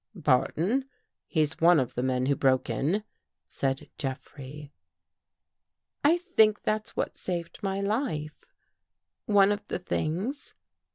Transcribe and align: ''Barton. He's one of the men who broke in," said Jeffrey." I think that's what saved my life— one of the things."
''Barton. 0.15 0.85
He's 1.27 1.61
one 1.61 1.79
of 1.79 1.93
the 1.93 2.01
men 2.01 2.25
who 2.25 2.35
broke 2.35 2.71
in," 2.71 3.03
said 3.47 3.87
Jeffrey." 3.99 4.71
I 6.03 6.17
think 6.17 6.63
that's 6.63 6.95
what 6.95 7.19
saved 7.19 7.59
my 7.61 7.81
life— 7.81 8.41
one 9.27 9.51
of 9.51 9.61
the 9.67 9.77
things." 9.77 10.55